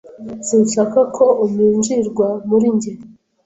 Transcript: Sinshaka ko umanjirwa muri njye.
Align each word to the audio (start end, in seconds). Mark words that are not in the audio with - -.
Sinshaka 0.47 0.99
ko 1.15 1.25
umanjirwa 1.45 2.27
muri 2.49 2.67
njye. 2.75 2.91